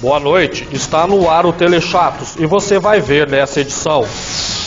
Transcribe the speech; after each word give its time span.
Boa 0.00 0.20
noite, 0.20 0.68
está 0.70 1.08
no 1.08 1.28
ar 1.28 1.44
o 1.44 1.52
Telechatos 1.52 2.36
e 2.36 2.46
você 2.46 2.78
vai 2.78 3.00
ver 3.00 3.28
nessa 3.28 3.60
edição. 3.60 4.04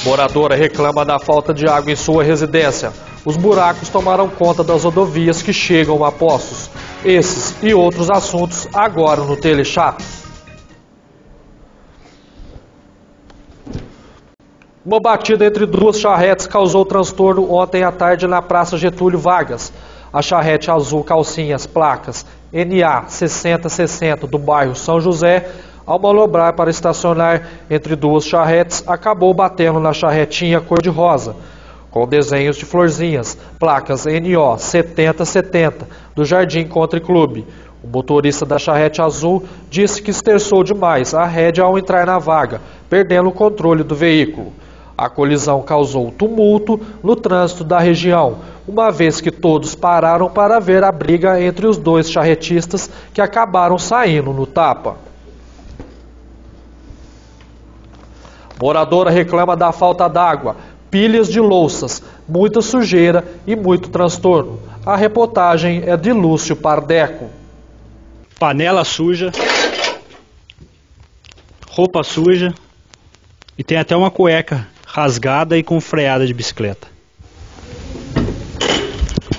Moradora 0.04 0.58
reclama 0.58 1.06
da 1.06 1.18
falta 1.20 1.54
de 1.54 1.66
água 1.70 1.90
em 1.90 1.96
sua 1.96 2.22
residência. 2.22 2.92
Os 3.24 3.38
buracos 3.38 3.88
tomaram 3.88 4.28
conta 4.28 4.62
das 4.62 4.84
rodovias 4.84 5.42
que 5.42 5.54
chegam 5.54 6.04
a 6.04 6.12
Poços. 6.12 6.70
Esses 7.06 7.56
e 7.64 7.74
outros 7.74 8.10
assuntos 8.10 8.68
agora 8.74 9.22
no 9.22 9.38
Telechatos. 9.38 10.06
Uma 14.86 15.00
batida 15.00 15.46
entre 15.46 15.66
duas 15.66 15.98
charretes 15.98 16.46
causou 16.46 16.84
transtorno 16.84 17.54
ontem 17.54 17.84
à 17.84 17.92
tarde 17.94 18.28
na 18.28 18.42
Praça 18.42 18.78
Getúlio 18.78 19.18
Vargas. 19.18 19.72
A 20.14 20.22
charrete 20.22 20.70
azul 20.70 21.04
calcinhas 21.06 21.66
placas 21.66 22.26
NA 22.52 23.06
6060 23.08 24.28
do 24.28 24.38
bairro 24.38 24.76
São 24.76 25.00
José, 25.00 25.50
ao 25.86 25.98
manobrar 25.98 26.54
para 26.54 26.70
estacionar 26.70 27.48
entre 27.70 27.96
duas 27.96 28.26
charretes, 28.26 28.84
acabou 28.86 29.34
batendo 29.34 29.80
na 29.80 29.94
charretinha 29.94 30.60
cor-de-rosa, 30.60 31.36
com 31.90 32.06
desenhos 32.06 32.58
de 32.58 32.66
florzinhas, 32.66 33.38
placas 33.58 34.06
NO 34.06 34.58
7070 34.58 35.88
do 36.14 36.26
Jardim 36.26 36.66
Country 36.66 37.00
Club. 37.00 37.46
O 37.82 37.88
motorista 37.88 38.46
da 38.46 38.60
charrete 38.60 39.02
azul 39.02 39.44
disse 39.70 40.02
que 40.02 40.12
esterçou 40.12 40.62
demais 40.62 41.14
a 41.14 41.26
rédea 41.26 41.64
ao 41.64 41.80
entrar 41.80 42.06
na 42.06 42.20
vaga, 42.20 42.60
perdendo 42.90 43.30
o 43.30 43.34
controle 43.34 43.82
do 43.82 43.96
veículo. 43.96 44.52
A 44.98 45.10
colisão 45.10 45.62
causou 45.64 46.12
tumulto 46.12 46.80
no 47.02 47.16
trânsito 47.16 47.64
da 47.64 47.80
região, 47.80 48.38
uma 48.72 48.90
vez 48.90 49.20
que 49.20 49.30
todos 49.30 49.76
pararam 49.76 50.30
para 50.30 50.60
ver 50.60 50.84
a 50.84 50.92
briga 50.92 51.42
entre 51.42 51.68
os 51.68 51.78
dois 51.78 52.10
charretistas 52.10 52.90
que 53.14 53.22
acabaram 53.22 53.78
saindo 53.78 54.32
no 54.32 54.48
tapa. 54.48 54.96
Moradora 58.62 59.10
reclama 59.10 59.58
da 59.58 59.72
falta 59.74 60.08
d'água, 60.08 60.56
pilhas 60.90 61.28
de 61.28 61.40
louças, 61.40 62.02
muita 62.28 62.62
sujeira 62.62 63.26
e 63.46 63.56
muito 63.56 63.90
transtorno. 63.90 64.60
A 64.86 64.96
reportagem 64.96 65.84
é 65.86 65.98
de 65.98 66.14
Lúcio 66.14 66.56
Pardeco. 66.56 67.30
Panela 68.40 68.86
suja, 68.86 69.32
roupa 71.70 72.04
suja 72.04 72.54
e 73.58 73.64
tem 73.64 73.78
até 73.78 73.96
uma 73.96 74.10
cueca 74.10 74.68
rasgada 74.86 75.58
e 75.58 75.64
com 75.64 75.80
freada 75.82 76.26
de 76.26 76.34
bicicleta. 76.34 76.91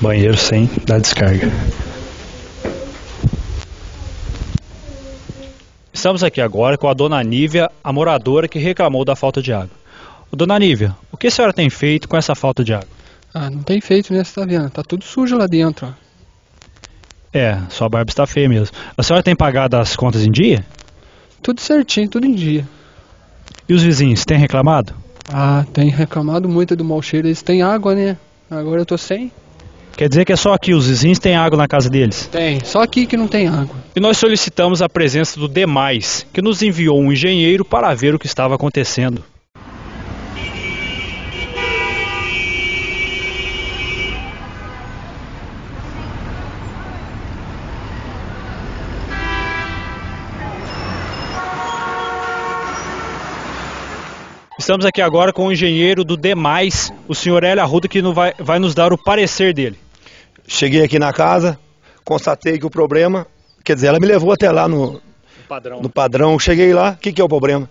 Banheiro 0.03 0.37
sem 0.37 0.69
dar 0.85 1.01
descarga. 1.01 1.47
Estamos 5.93 6.25
aqui 6.25 6.41
agora 6.41 6.77
com 6.77 6.89
a 6.89 6.93
dona 6.93 7.23
Nívia, 7.23 7.71
a 7.85 7.93
moradora 7.93 8.49
que 8.49 8.59
reclamou 8.59 9.05
da 9.05 9.15
falta 9.15 9.41
de 9.41 9.53
água. 9.53 9.71
Dona 10.33 10.59
Nívia, 10.59 10.97
o 11.13 11.17
que 11.17 11.29
a 11.29 11.31
senhora 11.31 11.53
tem 11.53 11.71
feito 11.71 12.09
com 12.09 12.17
essa 12.17 12.35
falta 12.35 12.65
de 12.65 12.75
água? 12.75 12.89
Ah, 13.33 13.49
não 13.49 13.63
tem 13.63 13.81
feito, 13.81 14.13
né? 14.13 14.25
Você 14.25 14.41
tá 14.41 14.45
vendo? 14.45 14.69
Tá 14.71 14.83
tudo 14.83 15.05
sujo 15.05 15.37
lá 15.37 15.47
dentro, 15.47 15.87
ó. 15.87 15.93
É, 17.33 17.61
sua 17.71 17.89
barba 17.89 18.11
está 18.11 18.27
feia 18.27 18.49
mesmo. 18.49 18.77
A 18.99 19.05
senhora 19.05 19.23
tem 19.23 19.37
pagado 19.37 19.77
as 19.77 19.95
contas 19.95 20.27
em 20.27 20.33
dia? 20.33 20.67
Tudo 21.41 21.61
certinho, 21.61 22.09
tudo 22.09 22.27
em 22.27 22.35
dia. 22.35 22.67
E 23.69 23.73
os 23.73 23.85
vizinhos, 23.85 24.25
têm 24.25 24.37
reclamado? 24.37 24.93
Ah, 25.33 25.65
tem 25.73 25.91
reclamado 25.91 26.49
muito 26.49 26.75
do 26.75 26.85
mau 26.85 27.01
cheiro. 27.01 27.29
Eles 27.29 27.41
têm 27.41 27.63
água, 27.63 27.95
né? 27.95 28.17
Agora 28.51 28.81
eu 28.81 28.87
tô 28.87 28.99
sem. 28.99 29.31
Quer 29.97 30.09
dizer 30.09 30.25
que 30.25 30.33
é 30.33 30.37
só 30.37 30.53
aqui, 30.53 30.75
os 30.75 30.89
vizinhos 30.89 31.19
têm 31.19 31.37
água 31.37 31.57
na 31.57 31.69
casa 31.69 31.89
deles? 31.91 32.27
Tem, 32.27 32.65
só 32.65 32.83
aqui 32.83 33.07
que 33.07 33.17
não 33.17 33.29
tem 33.29 33.47
água. 33.47 33.77
E 33.95 34.01
nós 34.01 34.17
solicitamos 34.17 34.81
a 34.81 34.89
presença 34.89 35.39
do 35.39 35.47
Demais, 35.49 36.27
que 36.33 36.41
nos 36.41 36.63
enviou 36.63 36.99
um 36.99 37.13
engenheiro 37.13 37.65
para 37.65 37.95
ver 37.95 38.15
o 38.15 38.19
que 38.19 38.27
estava 38.27 38.55
acontecendo. 38.55 39.23
Estamos 54.59 54.87
aqui 54.87 55.03
agora 55.03 55.33
com 55.33 55.49
o 55.49 55.53
engenheiro 55.53 56.05
do 56.05 56.17
Demais, 56.17 56.93
o 57.09 57.15
senhor 57.17 57.43
Hélio 57.43 57.63
Arruda, 57.63 57.89
que 57.89 58.01
vai, 58.01 58.33
vai 58.39 58.61
nos 58.61 58.75
dar 58.75 58.93
o 58.93 58.97
parecer 58.97 59.53
dele. 59.53 59.82
Cheguei 60.47 60.85
aqui 60.85 60.99
na 60.99 61.13
casa, 61.13 61.59
constatei 62.05 62.59
que 62.59 62.67
o 62.67 62.71
problema, 62.71 63.27
quer 63.65 63.75
dizer, 63.75 63.89
ela 63.89 64.01
me 64.01 64.07
levou 64.07 64.33
até 64.33 64.51
lá 64.51 64.67
no, 64.69 65.01
Padrão. 65.49 65.81
no 65.81 65.89
padrão, 65.89 66.39
cheguei 66.39 66.73
lá, 66.75 66.91
o 66.93 66.97
que, 66.97 67.13
que 67.13 67.21
é 67.21 67.25
o 67.25 67.29
problema? 67.29 67.69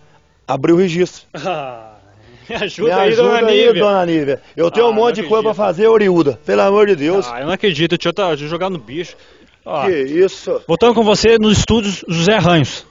Abri 0.47 0.71
o 0.71 0.77
registro. 0.77 1.27
me 2.49 2.55
ajuda 2.55 2.95
me 2.95 3.01
aí, 3.01 3.09
ajuda 3.09 3.23
dona 3.23 3.47
aí, 3.47 3.65
Nívia. 3.67 3.81
dona 3.83 4.05
Nívia. 4.05 4.41
Eu 4.55 4.71
tenho 4.71 4.87
Ah, 4.87 4.89
um 4.89 4.93
monte 4.93 5.15
de 5.15 5.23
coisa 5.23 5.43
pra 5.43 5.51
acredito. 5.51 5.55
fazer, 5.55 5.87
oriúda, 5.87 6.39
pelo 6.45 6.61
amor 6.61 6.87
de 6.87 6.95
Deus. 6.95 7.27
Ah, 7.31 7.41
eu 7.41 7.45
não 7.47 7.53
acredito, 7.53 7.91
deixa 7.97 8.09
eu 8.09 8.13
tá- 8.13 8.29
deixa 8.29 8.45
eu 8.45 8.49
jogar 8.49 8.69
no 8.69 8.77
bicho. 8.79 9.15
Ó, 9.63 9.85
que 9.85 9.91
isso? 9.91 10.61
voltando 10.67 10.95
com 10.95 11.03
você 11.03 11.37
nos 11.37 11.57
estúdios 11.59 12.03
José 12.07 12.37
Ranhos. 12.37 12.85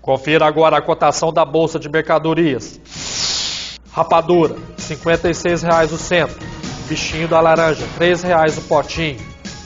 Confira 0.00 0.46
agora 0.46 0.76
a 0.76 0.82
cotação 0.82 1.32
da 1.32 1.44
Bolsa 1.44 1.78
de 1.78 1.88
Mercadorias. 1.88 2.78
Rapadura, 3.94 4.54
R$ 4.54 4.60
56,00 4.76 5.92
o 5.92 5.96
centro. 5.96 6.44
Bichinho 6.88 7.28
da 7.28 7.40
laranja, 7.40 7.86
R$ 7.98 8.12
3,00 8.12 8.58
o 8.58 8.62
potinho. 8.62 9.20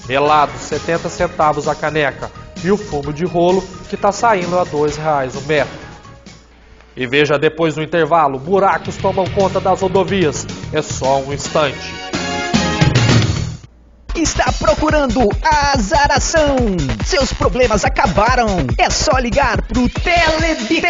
Melado, 0.07 0.53
70 0.59 1.09
centavos 1.09 1.67
a 1.67 1.75
caneca. 1.75 2.31
E 2.63 2.71
o 2.71 2.77
fumo 2.77 3.11
de 3.11 3.25
rolo, 3.25 3.67
que 3.89 3.95
está 3.95 4.13
saindo 4.13 4.59
a 4.59 4.65
R$ 4.65 4.71
2,00 4.71 5.35
o 5.35 5.47
metro. 5.47 5.89
E 6.95 7.07
veja 7.07 7.39
depois 7.39 7.75
do 7.75 7.83
intervalo, 7.83 8.39
buracos 8.39 8.99
tomam 8.99 9.25
conta 9.31 9.61
das 9.61 9.81
rodovias. 9.81 10.47
É 10.75 10.83
só 10.83 11.21
um 11.21 11.33
instante. 11.33 11.95
Está 14.15 14.53
procurando 14.59 15.21
a 15.43 15.73
azaração? 15.73 16.57
Seus 17.07 17.33
problemas 17.33 17.83
acabaram? 17.85 18.67
É 18.77 18.91
só 18.91 19.17
ligar 19.19 19.63
pro 19.63 19.89
Telebi 19.89 20.83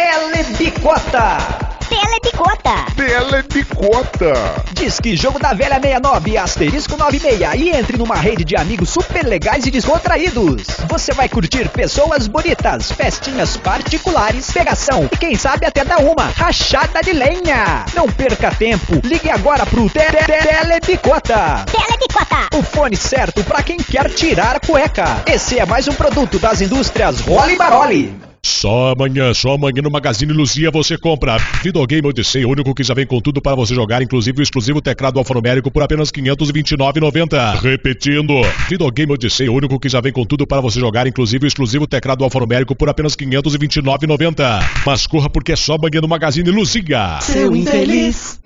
Telebicota. 2.69 2.85
Telebicota. 2.95 3.49
Telebicota. 3.49 4.63
Diz 4.73 4.99
que 4.99 5.15
jogo 5.15 5.39
da 5.39 5.53
velha 5.53 5.75
69, 5.79 6.37
asterisco 6.37 6.95
96 6.97 7.61
e 7.61 7.69
entre 7.69 7.97
numa 7.97 8.15
rede 8.15 8.43
de 8.45 8.55
amigos 8.55 8.89
super 8.89 9.25
legais 9.25 9.65
e 9.65 9.71
descontraídos. 9.71 10.63
Você 10.87 11.13
vai 11.13 11.27
curtir 11.27 11.67
pessoas 11.69 12.27
bonitas, 12.27 12.91
festinhas 12.91 13.57
particulares, 13.57 14.51
pegação 14.51 15.09
e 15.11 15.17
quem 15.17 15.35
sabe 15.35 15.65
até 15.65 15.83
dar 15.83 15.99
uma 15.99 16.25
rachada 16.25 17.01
de 17.01 17.13
lenha. 17.13 17.85
Não 17.95 18.07
perca 18.07 18.51
tempo, 18.51 18.99
ligue 19.03 19.29
agora 19.29 19.65
pro 19.65 19.89
Te- 19.89 19.99
Te- 19.99 20.25
Telebicota. 20.25 21.65
Telebicota. 21.65 22.55
O 22.57 22.61
fone 22.63 22.95
certo 22.95 23.43
para 23.43 23.63
quem 23.63 23.77
quer 23.77 24.09
tirar 24.09 24.55
a 24.55 24.59
cueca. 24.59 25.23
Esse 25.25 25.59
é 25.59 25.65
mais 25.65 25.87
um 25.87 25.93
produto 25.93 26.37
das 26.39 26.61
indústrias 26.61 27.19
Role 27.21 27.55
Baroli. 27.55 28.28
Só 28.43 28.91
amanhã, 28.91 29.33
só 29.33 29.53
amanhã 29.53 29.81
no 29.81 29.91
Magazine 29.91 30.31
Lucia 30.31 30.71
você 30.71 30.97
compra 30.97 31.37
Videogame 31.61 32.07
Odyssey, 32.07 32.45
o 32.45 32.49
único 32.49 32.73
que 32.73 32.83
já 32.83 32.93
vem 32.93 33.05
com 33.05 33.19
tudo 33.19 33.41
para 33.41 33.55
você 33.55 33.75
jogar, 33.75 34.01
inclusive 34.01 34.39
o 34.39 34.43
exclusivo 34.43 34.81
teclado 34.81 35.19
alfanumérico 35.19 35.69
por 35.69 35.83
apenas 35.83 36.09
R$ 36.09 36.21
529,90. 36.21 37.59
Repetindo, 37.61 38.33
Videogame 38.69 39.13
Odyssey, 39.13 39.49
o 39.49 39.53
único 39.53 39.79
que 39.79 39.89
já 39.89 39.99
vem 39.99 40.13
com 40.13 40.25
tudo 40.25 40.47
para 40.47 40.61
você 40.61 40.79
jogar, 40.79 41.05
inclusive 41.05 41.45
o 41.45 41.47
exclusivo 41.47 41.85
teclado 41.85 42.23
alfanumérico 42.23 42.75
por 42.75 42.89
apenas 42.89 43.13
R$ 43.13 43.25
529,90. 43.25 44.61
Mas 44.85 45.05
corra 45.05 45.29
porque 45.29 45.51
é 45.51 45.55
só 45.55 45.75
amanhã 45.75 46.01
no 46.01 46.07
Magazine 46.07 46.49
Lucia. 46.49 47.19
Seu 47.21 47.55
infeliz. 47.55 48.39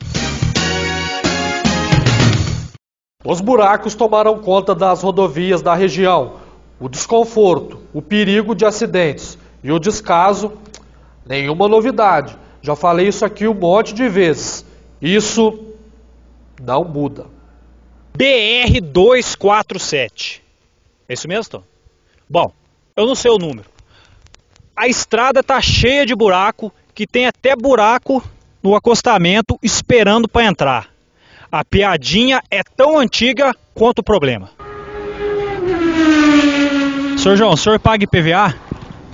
Os 3.23 3.39
buracos 3.39 3.95
tomaram 3.95 4.37
conta 4.39 4.75
das 4.75 5.01
rodovias 5.01 5.61
da 5.61 5.75
região. 5.75 6.33
O 6.79 6.89
desconforto, 6.89 7.79
o 7.93 8.01
perigo 8.01 8.53
de 8.53 8.65
acidentes 8.65 9.37
e 9.63 9.71
o 9.71 9.79
descaso, 9.79 10.51
nenhuma 11.25 11.67
novidade. 11.67 12.37
Já 12.61 12.75
falei 12.75 13.07
isso 13.07 13.25
aqui 13.25 13.47
um 13.47 13.53
monte 13.53 13.93
de 13.93 14.07
vezes. 14.09 14.65
Isso 15.01 15.73
não 16.61 16.83
muda. 16.83 17.25
BR 18.15 18.81
247. 18.81 20.43
É 21.07 21.13
isso 21.13 21.27
mesmo, 21.27 21.51
Tom? 21.51 21.63
Bom, 22.29 22.53
eu 22.95 23.05
não 23.05 23.15
sei 23.15 23.31
o 23.31 23.37
número. 23.37 23.69
A 24.75 24.87
estrada 24.87 25.43
tá 25.43 25.61
cheia 25.61 26.05
de 26.05 26.15
buraco, 26.15 26.71
que 26.93 27.05
tem 27.05 27.25
até 27.25 27.55
buraco 27.55 28.23
no 28.61 28.75
acostamento 28.75 29.57
esperando 29.61 30.27
para 30.27 30.45
entrar. 30.45 30.89
A 31.51 31.63
piadinha 31.63 32.41
é 32.49 32.63
tão 32.63 32.97
antiga 32.97 33.53
quanto 33.73 33.99
o 33.99 34.03
problema. 34.03 34.49
Senhor 37.17 37.35
João, 37.35 37.53
o 37.53 37.57
senhor 37.57 37.79
paga 37.79 38.03
IPVA? 38.03 38.55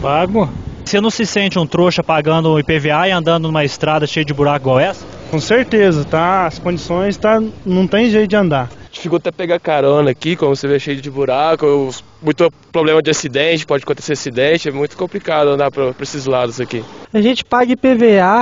Pago, 0.01 0.49
Você 0.85 0.99
não 1.01 1.09
se 1.09 1.25
sente 1.25 1.59
um 1.59 1.67
trouxa 1.67 2.01
pagando 2.03 2.57
IPVA 2.59 3.07
e 3.07 3.11
andando 3.11 3.43
numa 3.43 3.63
estrada 3.63 4.07
cheia 4.07 4.25
de 4.25 4.33
buraco 4.33 4.65
igual 4.65 4.79
essa? 4.79 5.05
com 5.29 5.39
certeza, 5.39 6.03
tá? 6.05 6.47
As 6.47 6.57
condições 6.57 7.15
tá, 7.15 7.39
não 7.63 7.85
tem 7.85 8.09
jeito 8.09 8.29
de 8.29 8.35
andar. 8.35 8.67
Dificulta 8.91 9.31
pegar 9.31 9.59
carona 9.59 10.09
aqui, 10.09 10.35
como 10.35 10.55
você 10.55 10.67
vê 10.67 10.79
cheio 10.79 10.99
de 10.99 11.11
buraco, 11.11 11.93
muito 12.19 12.51
problema 12.71 12.99
de 12.99 13.11
acidente, 13.11 13.63
pode 13.63 13.83
acontecer 13.83 14.13
acidente, 14.13 14.67
é 14.67 14.71
muito 14.71 14.97
complicado 14.97 15.49
andar 15.49 15.69
para 15.69 15.93
esses 16.01 16.25
lados 16.25 16.59
aqui. 16.59 16.83
A 17.13 17.21
gente 17.21 17.45
paga 17.45 17.71
IPVA, 17.71 18.41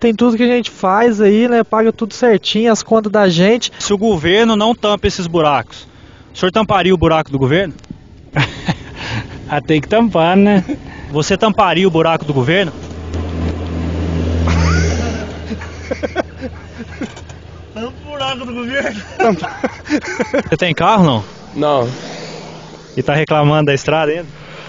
tem 0.00 0.12
tudo 0.12 0.36
que 0.36 0.42
a 0.42 0.48
gente 0.48 0.72
faz 0.72 1.20
aí, 1.20 1.46
né? 1.48 1.62
Paga 1.62 1.92
tudo 1.92 2.12
certinho, 2.12 2.72
as 2.72 2.82
contas 2.82 3.12
da 3.12 3.28
gente. 3.28 3.70
Se 3.78 3.94
o 3.94 3.98
governo 3.98 4.56
não 4.56 4.74
tampa 4.74 5.06
esses 5.06 5.28
buracos, 5.28 5.86
o 6.34 6.36
senhor 6.36 6.50
tamparia 6.50 6.92
o 6.92 6.98
buraco 6.98 7.30
do 7.30 7.38
governo? 7.38 7.74
Ah, 9.46 9.60
tem 9.60 9.78
que 9.78 9.86
tampar, 9.86 10.34
né? 10.36 10.64
Você 11.14 11.36
tamparia 11.36 11.86
o 11.86 11.90
buraco 11.92 12.24
do 12.24 12.34
governo? 12.34 12.72
Tampa 17.72 17.92
o 18.04 18.10
buraco 18.10 18.44
do 18.44 18.52
governo. 18.52 19.00
Você 20.48 20.56
tem 20.56 20.74
carro 20.74 21.04
não? 21.04 21.24
Não. 21.54 21.88
E 22.96 23.02
tá 23.02 23.14
reclamando 23.14 23.66
da 23.66 23.74
estrada 23.74 24.10
ainda? 24.10 24.26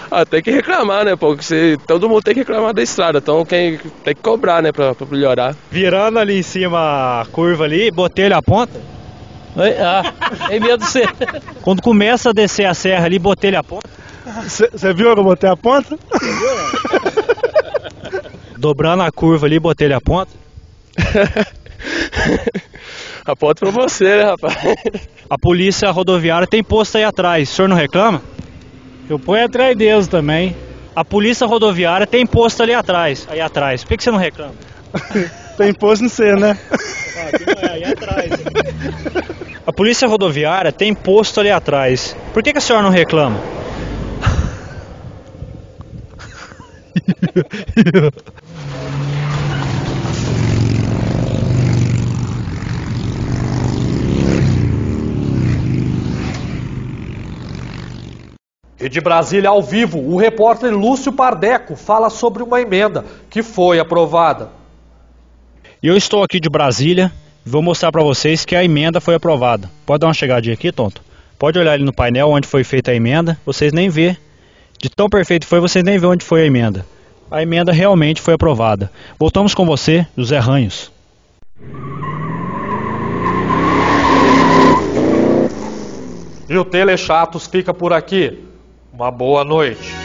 Ah, 0.08 0.24
tem 0.24 0.40
que 0.40 0.52
reclamar, 0.52 1.04
né, 1.04 1.16
pô? 1.16 1.34
Você, 1.34 1.76
todo 1.84 2.08
mundo 2.08 2.22
tem 2.22 2.34
que 2.34 2.40
reclamar 2.40 2.72
da 2.72 2.80
estrada, 2.80 3.18
então 3.18 3.44
quem 3.44 3.78
tem 4.04 4.14
que 4.14 4.22
cobrar, 4.22 4.62
né, 4.62 4.70
pra, 4.70 4.94
pra 4.94 5.04
melhorar. 5.04 5.56
Virando 5.68 6.20
ali 6.20 6.38
em 6.38 6.44
cima 6.44 7.22
a 7.22 7.26
curva 7.26 7.64
ali, 7.64 7.90
botei 7.90 8.26
ele 8.26 8.34
a 8.34 8.40
ponta. 8.40 8.80
Ah, 9.80 10.12
é 10.48 10.60
medo 10.60 10.84
de 10.84 10.90
ser. 10.90 11.12
Quando 11.62 11.82
começa 11.82 12.30
a 12.30 12.32
descer 12.32 12.66
a 12.66 12.74
serra 12.74 13.06
ali, 13.06 13.18
botei 13.18 13.50
ele 13.50 13.56
a 13.56 13.64
ponta. 13.64 14.05
Você 14.42 14.92
viu 14.92 15.14
que 15.14 15.20
eu 15.20 15.24
botei 15.24 15.48
a 15.48 15.56
ponta? 15.56 15.96
Dobrando 18.58 19.04
a 19.04 19.12
curva 19.12 19.46
ali, 19.46 19.60
botei 19.60 19.86
ele 19.86 19.94
a 19.94 20.00
ponta. 20.00 20.32
a 23.24 23.36
ponta 23.36 23.60
pra 23.60 23.70
você, 23.70 24.16
né, 24.16 24.24
rapaz? 24.24 24.56
A 25.30 25.38
polícia 25.38 25.88
rodoviária 25.90 26.48
tem 26.48 26.64
posto 26.64 26.98
aí 26.98 27.04
atrás. 27.04 27.50
O 27.50 27.54
senhor 27.54 27.68
não 27.68 27.76
reclama? 27.76 28.20
Eu 29.08 29.18
ponho 29.18 29.44
atrás 29.44 29.76
deles 29.76 30.08
também. 30.08 30.56
A 30.94 31.04
polícia 31.04 31.46
rodoviária 31.46 32.06
tem 32.06 32.26
posto 32.26 32.62
ali 32.62 32.74
atrás. 32.74 33.26
Aí 33.30 33.40
atrás. 33.40 33.84
Por 33.84 33.90
que, 33.90 33.98
que 33.98 34.02
você 34.02 34.10
não 34.10 34.18
reclama? 34.18 34.54
tem 35.56 35.72
posto 35.72 36.02
no 36.02 36.08
C, 36.08 36.34
né? 36.34 36.58
Ah, 36.72 37.72
aí 37.72 37.84
atrás. 37.84 38.30
A 39.64 39.72
polícia 39.72 40.08
rodoviária 40.08 40.72
tem 40.72 40.92
posto 40.94 41.38
ali 41.38 41.50
atrás. 41.50 42.16
Por 42.32 42.42
que, 42.42 42.52
que 42.52 42.58
a 42.58 42.60
senhora 42.60 42.82
não 42.82 42.90
reclama? 42.90 43.38
E 58.78 58.90
de 58.90 59.00
Brasília 59.00 59.48
ao 59.48 59.62
vivo, 59.62 59.98
o 59.98 60.16
repórter 60.16 60.70
Lúcio 60.70 61.10
Pardeco 61.10 61.74
fala 61.74 62.10
sobre 62.10 62.42
uma 62.42 62.60
emenda 62.60 63.04
que 63.30 63.42
foi 63.42 63.80
aprovada. 63.80 64.50
Eu 65.82 65.96
estou 65.96 66.22
aqui 66.22 66.38
de 66.38 66.50
Brasília 66.50 67.10
e 67.44 67.48
vou 67.48 67.62
mostrar 67.62 67.90
para 67.90 68.02
vocês 68.02 68.44
que 68.44 68.54
a 68.54 68.62
emenda 68.62 69.00
foi 69.00 69.14
aprovada. 69.14 69.70
Pode 69.86 70.00
dar 70.00 70.08
uma 70.08 70.14
chegadinha 70.14 70.52
aqui, 70.52 70.70
tonto? 70.70 71.00
Pode 71.38 71.58
olhar 71.58 71.72
ali 71.72 71.84
no 71.84 71.92
painel 71.92 72.28
onde 72.28 72.46
foi 72.46 72.62
feita 72.64 72.90
a 72.90 72.94
emenda, 72.94 73.38
vocês 73.46 73.72
nem 73.72 73.88
vê. 73.88 74.16
De 74.78 74.90
tão 74.90 75.08
perfeito 75.08 75.46
foi, 75.46 75.58
vocês 75.58 75.82
nem 75.82 75.98
vê 75.98 76.06
onde 76.06 76.24
foi 76.24 76.42
a 76.42 76.46
emenda. 76.46 76.84
A 77.30 77.42
emenda 77.42 77.72
realmente 77.72 78.20
foi 78.22 78.34
aprovada. 78.34 78.90
Voltamos 79.18 79.54
com 79.54 79.66
você, 79.66 80.06
José 80.16 80.38
Ranhos. 80.38 80.92
E 86.48 86.56
o 86.56 86.64
Telechatos 86.64 87.46
fica 87.48 87.74
por 87.74 87.92
aqui. 87.92 88.44
Uma 88.92 89.10
boa 89.10 89.44
noite. 89.44 89.95